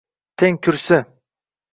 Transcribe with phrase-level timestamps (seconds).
[0.37, 0.99] teng kursi